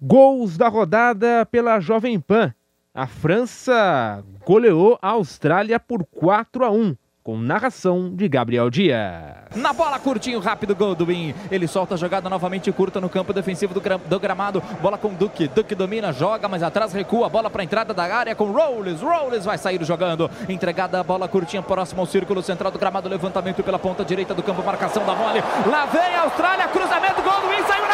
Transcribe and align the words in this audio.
Gols 0.00 0.56
da 0.56 0.68
rodada 0.68 1.44
pela 1.46 1.80
Jovem 1.80 2.20
Pan. 2.20 2.54
A 2.94 3.08
França 3.08 4.22
goleou 4.46 4.96
a 5.02 5.10
Austrália 5.10 5.80
por 5.80 6.04
4 6.04 6.64
a 6.64 6.70
1 6.70 6.96
com 7.28 7.36
narração 7.36 8.14
de 8.14 8.26
Gabriel 8.26 8.70
Dias. 8.70 8.96
Na 9.54 9.72
bola, 9.72 9.98
curtinho, 9.98 10.38
rápido, 10.38 10.74
Goldwyn. 10.74 11.34
Ele 11.50 11.66
solta 11.66 11.94
a 11.94 11.98
jogada 11.98 12.30
novamente 12.30 12.72
curta 12.72 13.02
no 13.02 13.08
campo 13.10 13.34
defensivo 13.34 13.74
do, 13.74 13.80
do 13.80 14.20
gramado. 14.20 14.62
Bola 14.80 14.96
com 14.96 15.12
Duque. 15.12 15.46
Duque 15.48 15.74
domina, 15.74 16.10
joga, 16.10 16.48
mas 16.48 16.62
atrás 16.62 16.92
recua. 16.92 17.28
Bola 17.28 17.50
para 17.50 17.64
entrada 17.64 17.92
da 17.92 18.04
área 18.04 18.34
com 18.34 18.52
Rolls. 18.52 19.04
Rolls 19.04 19.44
vai 19.44 19.58
sair 19.58 19.84
jogando. 19.84 20.30
Entregada 20.48 21.00
a 21.00 21.04
bola 21.04 21.28
curtinha 21.28 21.62
próximo 21.62 22.00
ao 22.00 22.06
círculo 22.06 22.42
central 22.42 22.70
do 22.70 22.78
gramado. 22.78 23.10
Levantamento 23.10 23.62
pela 23.62 23.78
ponta 23.78 24.04
direita 24.04 24.32
do 24.32 24.42
campo. 24.42 24.62
Marcação 24.62 25.04
da 25.04 25.14
mole. 25.14 25.42
Lá 25.66 25.84
vem 25.84 26.14
a 26.14 26.22
Austrália. 26.22 26.68
Cruzamento. 26.68 27.20
Goldwyn 27.20 27.62
saiu 27.66 27.87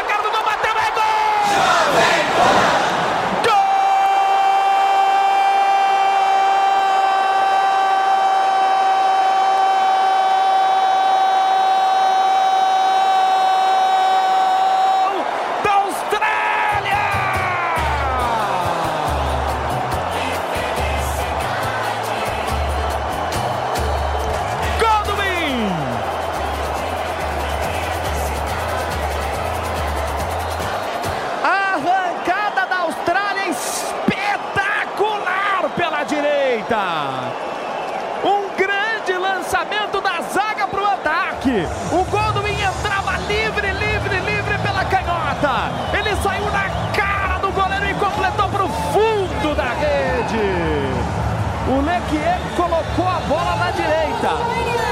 bola 53.28 53.56
na 53.56 53.70
direita. 53.70 54.30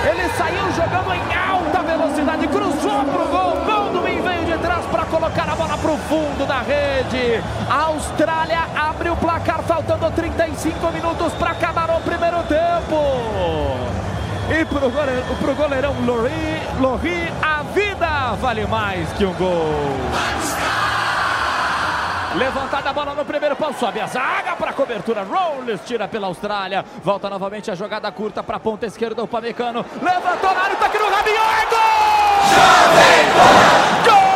Ele 0.09 0.29
saiu 0.37 0.73
jogando 0.73 1.15
em 1.15 1.37
alta 1.37 1.83
velocidade, 1.83 2.49
cruzou 2.49 3.05
para 3.05 3.23
o 3.23 3.29
gol. 3.29 3.53
Goldwyn 3.65 4.23
veio 4.23 4.45
de 4.45 4.59
trás 4.59 4.85
para 4.87 5.05
colocar 5.07 5.49
a 5.49 5.55
bola 5.55 5.79
para 5.79 5.91
o 5.91 5.99
fundo 5.99 6.47
da 6.47 6.61
rede. 6.61 7.43
A 7.69 7.87
Austrália 7.87 8.61
abre 8.77 9.11
o 9.11 9.17
placar, 9.17 9.63
faltando 9.63 10.11
35 10.11 10.91
minutos 10.93 11.33
para 11.35 11.51
acabar 11.51 11.91
o 11.91 12.01
primeiro 12.01 12.43
tempo. 12.45 13.83
E 14.51 14.65
para 14.65 14.87
o 14.87 14.91
goleirão, 14.91 15.55
goleirão 15.57 15.95
Lori, 16.81 17.33
a 17.41 17.63
vida 17.63 18.35
vale 18.41 18.67
mais 18.67 19.11
que 19.13 19.25
um 19.25 19.33
gol. 19.35 20.82
Levantada 22.37 22.91
a 22.91 22.93
bola 22.93 23.15
no 23.15 23.25
primeiro 23.25 23.55
pau, 23.55 23.73
sobe 23.75 24.01
a 24.01 24.07
zaga 24.07 24.57
para 24.57 24.73
cobertura. 24.73 25.23
Rolls 25.23 25.83
tira 25.85 26.09
pela 26.09 26.27
Austrália. 26.29 26.85
Volta 27.05 27.29
novamente 27.29 27.71
a 27.71 27.75
jogada 27.75 28.11
curta 28.11 28.43
para 28.43 28.57
a 28.57 28.61
ponta 28.61 28.87
esquerda. 28.87 29.23
O 29.23 29.29
Pamecano 29.29 29.85
levantou 30.01 30.55
na 30.55 30.63
área, 30.63 30.77
tá 30.77 30.87
aqui 30.87 30.99
no 30.99 31.11
Rabiot. 31.11 31.37
É 31.37 31.67
gol! 31.67 31.83
Gol! 34.05 34.32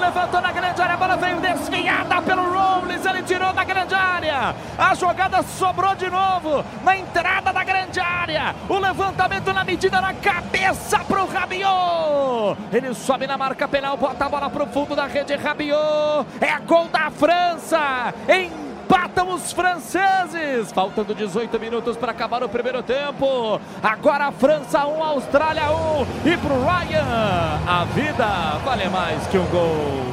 Levantou 0.00 0.40
na 0.40 0.50
grande 0.50 0.80
área, 0.80 0.94
a 0.94 0.96
bola 0.96 1.16
veio 1.16 1.40
desviada 1.40 2.22
pelo 2.22 2.42
Rollins, 2.50 3.04
ele 3.04 3.22
tirou 3.22 3.52
da 3.52 3.62
grande 3.62 3.94
área. 3.94 4.54
A 4.78 4.94
jogada 4.94 5.42
sobrou 5.42 5.94
de 5.94 6.08
novo 6.08 6.64
na 6.82 6.96
entrada 6.96 7.52
da 7.52 7.62
grande 7.62 8.00
área. 8.00 8.54
O 8.68 8.78
levantamento 8.78 9.52
na 9.52 9.62
medida 9.62 10.00
na 10.00 10.14
cabeça 10.14 10.98
para 11.00 11.22
o 11.22 11.26
Rabiot. 11.26 12.58
Ele 12.72 12.94
sobe 12.94 13.26
na 13.26 13.36
marca 13.36 13.68
penal, 13.68 13.96
bota 13.96 14.24
a 14.24 14.28
bola 14.28 14.50
para 14.50 14.64
o 14.64 14.66
fundo 14.66 14.96
da 14.96 15.06
rede. 15.06 15.36
Rabiot 15.36 16.26
é 16.40 16.58
gol 16.66 16.88
da 16.88 17.10
França. 17.10 18.14
Em 18.28 18.69
empatam 18.90 19.32
os 19.32 19.52
franceses. 19.52 20.72
Faltando 20.72 21.14
18 21.14 21.60
minutos 21.60 21.96
para 21.96 22.10
acabar 22.10 22.42
o 22.42 22.48
primeiro 22.48 22.82
tempo. 22.82 23.60
Agora 23.80 24.26
a 24.26 24.32
França 24.32 24.84
1, 24.84 25.04
Austrália 25.04 25.70
1. 25.70 26.28
E 26.28 26.36
para 26.36 26.52
o 26.52 26.64
Ryan, 26.64 27.60
a 27.66 27.84
vida 27.94 28.26
vale 28.64 28.88
mais 28.88 29.24
que 29.28 29.38
um 29.38 29.46
gol. 29.46 30.04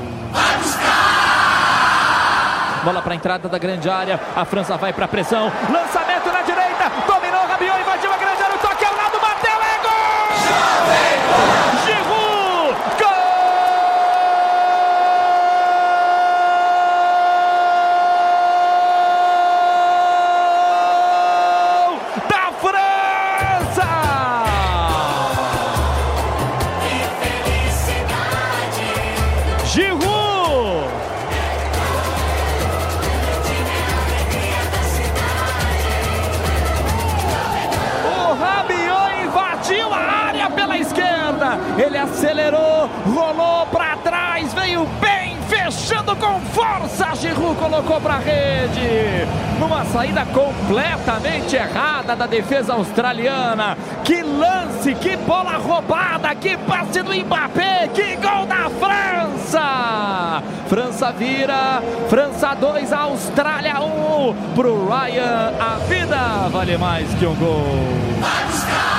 Bola 2.84 3.02
para 3.02 3.14
a 3.14 3.16
entrada 3.16 3.50
da 3.50 3.58
grande 3.58 3.90
área. 3.90 4.20
A 4.36 4.46
França 4.46 4.78
vai 4.78 4.94
para 4.94 5.06
a 5.06 5.08
pressão. 5.08 5.52
Lançamento 5.72 6.07
Ele 41.78 41.98
acelerou, 41.98 42.90
rolou 43.06 43.68
para 43.68 43.98
trás, 43.98 44.54
veio 44.54 44.86
bem, 45.00 45.38
fechando 45.48 46.16
com 46.16 46.40
força. 46.42 47.14
Giroud 47.16 47.56
colocou 47.60 48.02
para 48.02 48.18
rede. 48.18 49.28
Numa 49.60 49.86
saída 49.86 50.26
completamente 50.26 51.56
errada 51.56 52.16
da 52.16 52.26
defesa 52.26 52.74
australiana. 52.74 53.78
Que 54.04 54.24
lance, 54.24 54.96
que 54.96 55.16
bola 55.18 55.58
roubada, 55.58 56.34
que 56.36 56.58
passe 56.58 57.02
do 57.04 57.14
Mbappé, 57.14 57.90
que 57.94 58.16
gol 58.16 58.46
da 58.48 58.70
França! 58.70 60.44
França 60.68 61.12
vira, 61.12 61.82
França 62.10 62.54
2, 62.56 62.92
Austrália 62.92 63.80
1. 63.80 63.86
Um. 63.86 64.36
Pro 64.56 64.88
Ryan, 64.88 65.54
a 65.60 65.78
vida 65.88 66.50
vale 66.50 66.78
mais 66.78 67.14
que 67.14 67.26
um 67.26 67.36
gol. 67.36 68.97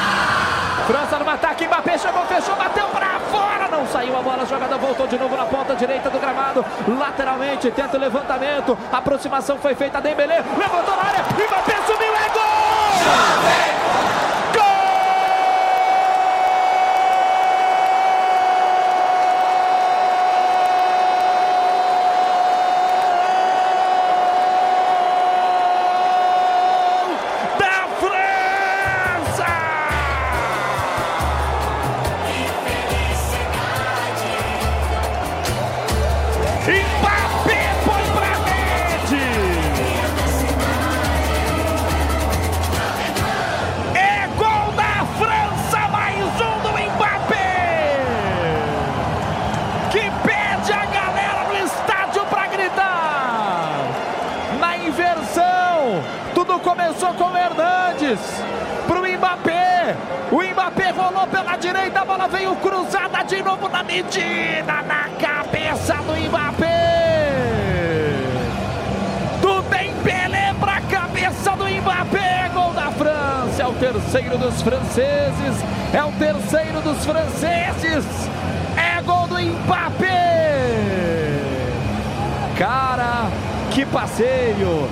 Ataque, 1.28 1.66
Mbappé 1.66 1.98
chegou, 1.98 2.24
fechou, 2.24 2.56
bateu 2.56 2.86
para 2.88 3.20
fora, 3.30 3.68
não 3.68 3.86
saiu 3.86 4.16
a 4.16 4.22
bola, 4.22 4.42
a 4.42 4.46
jogada 4.46 4.78
voltou 4.78 5.06
de 5.06 5.18
novo 5.18 5.36
na 5.36 5.44
ponta 5.44 5.74
direita 5.74 6.08
do 6.08 6.18
gramado, 6.18 6.64
lateralmente, 6.98 7.70
tenta 7.70 7.96
o 7.96 8.00
levantamento, 8.00 8.78
aproximação 8.90 9.58
foi 9.58 9.74
feita, 9.74 10.00
Dembélé, 10.00 10.42
levantou 10.56 10.96
na 10.96 11.02
área, 11.02 11.22
Mbappé 11.22 11.76
subiu, 11.86 12.14
é 12.14 12.28
gol! 12.30 12.48
Mbappé 13.04 13.77
franceses 58.08 58.42
para 58.86 59.00
o 59.00 59.06
Mbappé. 59.06 59.96
O 60.30 60.42
Mbappé 60.42 60.90
rolou 60.90 61.26
pela 61.26 61.56
direita, 61.56 62.00
a 62.00 62.04
bola 62.04 62.28
veio 62.28 62.54
cruzada 62.56 63.22
de 63.24 63.42
novo 63.42 63.68
na 63.68 63.82
medida, 63.82 64.82
na 64.82 65.08
cabeça 65.18 65.94
do 65.96 66.16
Mbappé. 66.28 67.32
Do 69.40 69.62
Dembélé 69.62 70.54
para 70.58 70.76
a 70.76 70.80
cabeça 70.82 71.50
do 71.52 71.64
Mbappé, 71.64 72.50
gol 72.54 72.72
da 72.72 72.90
França. 72.92 73.62
É 73.62 73.66
o 73.66 73.72
terceiro 73.74 74.38
dos 74.38 74.62
franceses, 74.62 75.64
é 75.92 76.02
o 76.02 76.12
terceiro 76.12 76.80
dos 76.80 77.04
franceses. 77.04 78.06
É 78.76 79.02
gol 79.02 79.26
do 79.26 79.38
Mbappé. 79.38 80.08
Cara, 82.56 83.28
que 83.70 83.84
passeio! 83.86 84.88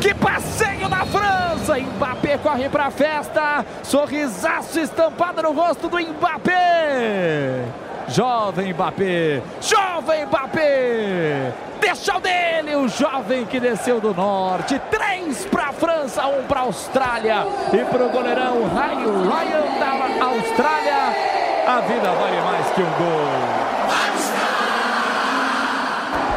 Que 0.00 0.14
passeio 0.14 0.75
na 0.96 1.04
França! 1.04 1.78
Mbappé 1.78 2.38
corre 2.38 2.68
para 2.68 2.86
a 2.86 2.90
festa, 2.90 3.64
sorrisaço 3.82 4.80
estampado 4.80 5.42
no 5.42 5.52
rosto 5.52 5.88
do 5.88 5.98
Mbappé. 5.98 7.64
Jovem 8.08 8.72
Mbappé, 8.72 9.42
jovem 9.60 10.26
Mbappé, 10.26 11.52
deixa 11.80 12.16
o 12.16 12.20
dele, 12.20 12.76
o 12.76 12.88
jovem 12.88 13.44
que 13.44 13.58
desceu 13.58 14.00
do 14.00 14.14
norte. 14.14 14.80
Três 14.90 15.44
para 15.46 15.66
a 15.66 15.72
França, 15.72 16.24
um 16.28 16.44
para 16.44 16.60
a 16.60 16.62
Austrália 16.62 17.46
e 17.72 17.84
para 17.84 18.04
o 18.04 18.08
goleirão 18.10 18.62
Ryan, 18.68 19.28
Ryan 19.28 19.78
da 19.80 20.24
Austrália. 20.24 21.36
A 21.66 21.80
vida 21.80 22.12
vale 22.12 22.40
mais 22.42 22.70
que 22.70 22.80
um 22.80 22.90
gol. 22.92 23.26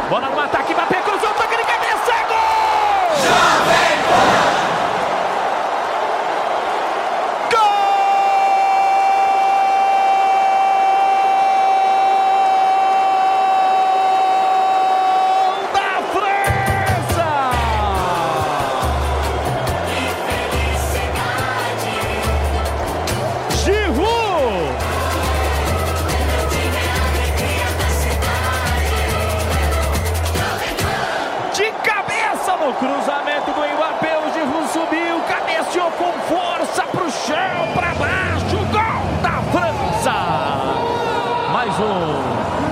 Bola 0.09 0.29
no 0.29 0.39
ataque, 0.39 0.73
Mbappé 0.73 1.08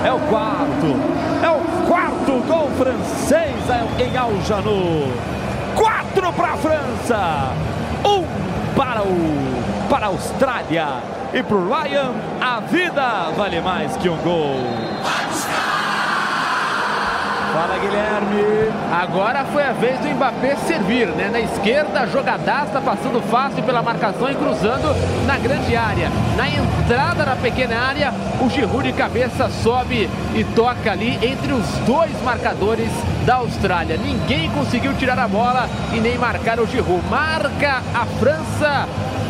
é 0.08 0.12
o 0.12 0.18
quarto, 0.20 0.96
é 1.44 1.50
o 1.50 1.86
quarto 1.86 2.42
gol 2.46 2.70
francês 2.78 3.54
em 3.98 4.16
Aljanu. 4.16 5.12
Quatro 5.76 6.32
para 6.32 6.52
a 6.54 6.56
França, 6.56 7.52
um 8.06 8.24
para 8.74 9.02
o 9.02 9.88
para 9.90 10.06
a 10.06 10.08
Austrália 10.08 10.86
e 11.34 11.42
para 11.42 11.56
o 11.56 11.68
Ryan 11.68 12.12
a 12.40 12.60
vida 12.60 13.30
vale 13.36 13.60
mais 13.60 13.98
que 13.98 14.08
um 14.08 14.16
gol. 14.16 14.56
Fala 17.52 17.78
Guilherme. 17.78 18.68
Agora 18.92 19.44
foi 19.46 19.62
a 19.62 19.72
vez 19.72 19.98
do 20.00 20.08
Mbappé 20.08 20.56
servir, 20.56 21.08
né? 21.08 21.28
Na 21.30 21.40
esquerda, 21.40 22.06
jogadaça, 22.06 22.80
passando 22.80 23.22
fácil 23.22 23.62
pela 23.62 23.82
marcação 23.82 24.30
e 24.30 24.34
cruzando 24.34 24.94
na 25.26 25.38
grande 25.38 25.76
área. 25.76 26.10
Na 26.36 26.48
entrada 26.48 27.24
da 27.24 27.36
pequena 27.36 27.78
área, 27.78 28.12
o 28.40 28.48
Giroud 28.48 28.82
de 28.82 28.92
cabeça 28.92 29.48
sobe 29.48 30.08
e 30.34 30.44
toca 30.44 30.92
ali 30.92 31.18
entre 31.22 31.52
os 31.52 31.66
dois 31.86 32.12
marcadores 32.22 32.90
da 33.24 33.36
Austrália. 33.36 33.96
Ninguém 33.96 34.50
conseguiu 34.50 34.94
tirar 34.94 35.18
a 35.18 35.28
bola 35.28 35.68
e 35.92 36.00
nem 36.00 36.18
marcar 36.18 36.60
o 36.60 36.66
Giroud. 36.66 37.02
Marca 37.08 37.82
a 37.94 38.04
França 38.18 38.86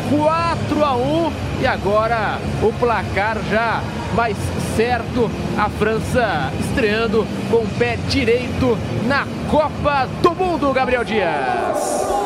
4 0.09 0.83
a 0.83 0.95
1 0.95 1.31
e 1.61 1.67
agora 1.67 2.37
o 2.61 2.73
placar 2.73 3.37
já 3.49 3.81
mais 4.15 4.37
certo. 4.79 5.29
A 5.57 5.69
França 5.69 6.53
estreando 6.57 7.27
com 7.51 7.57
o 7.57 7.67
pé 7.77 7.97
direito 8.07 8.77
na 9.07 9.27
Copa 9.51 10.07
do 10.21 10.33
Mundo, 10.33 10.71
Gabriel 10.71 11.03
Dias. 11.03 12.18